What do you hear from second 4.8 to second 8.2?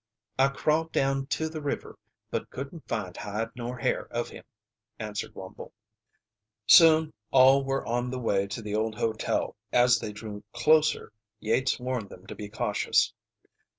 answered Wumble. Soon all were on the